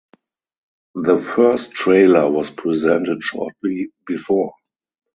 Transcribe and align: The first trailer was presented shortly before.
The 0.95 1.19
first 1.19 1.73
trailer 1.73 2.27
was 2.27 2.49
presented 2.49 3.21
shortly 3.21 3.89
before. 4.07 4.51